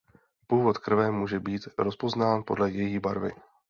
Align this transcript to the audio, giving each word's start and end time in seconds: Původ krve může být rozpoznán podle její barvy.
Původ 0.47 0.77
krve 0.77 1.11
může 1.11 1.39
být 1.39 1.67
rozpoznán 1.77 2.43
podle 2.47 2.71
její 2.71 2.99
barvy. 2.99 3.31